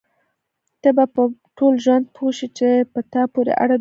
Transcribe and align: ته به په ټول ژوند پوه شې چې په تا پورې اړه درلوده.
ته 0.81 0.89
به 0.95 1.05
په 1.13 1.23
ټول 1.57 1.73
ژوند 1.83 2.05
پوه 2.15 2.31
شې 2.37 2.47
چې 2.57 2.67
په 2.93 2.99
تا 3.11 3.21
پورې 3.33 3.51
اړه 3.53 3.57
درلوده. 3.57 3.69